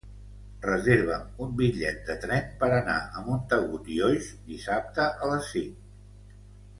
[0.65, 6.37] Reserva'm un bitllet de tren per anar a Montagut i Oix dissabte a les cinc.